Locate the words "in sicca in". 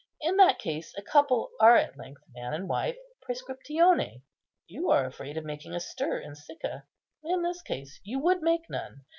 6.17-7.43